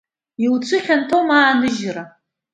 Иуцәыхьанҭоума 0.43 1.35
ааныжьра? 1.39 2.03